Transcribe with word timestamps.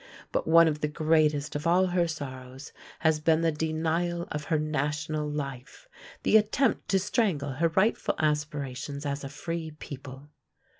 But 0.31 0.47
one 0.47 0.67
of 0.67 0.81
the 0.81 0.87
greatest 0.87 1.55
of 1.55 1.67
all 1.67 1.85
her 1.85 2.07
sorrows 2.07 2.73
has 3.01 3.19
been 3.19 3.41
the 3.41 3.51
denial 3.51 4.27
of 4.31 4.45
her 4.45 4.57
national 4.57 5.29
life, 5.29 5.87
the 6.23 6.37
attempt 6.37 6.87
to 6.89 6.97
strangle 6.97 7.51
her 7.51 7.67
rightful 7.67 8.15
aspirations 8.17 9.05
as 9.05 9.23
a 9.23 9.29
free 9.29 9.69
people. 9.77 10.31